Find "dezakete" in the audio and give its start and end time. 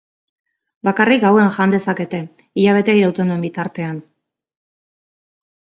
1.75-2.23